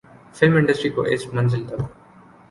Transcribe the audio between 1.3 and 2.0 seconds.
منزل تک